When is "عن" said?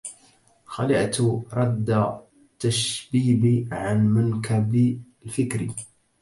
3.71-4.05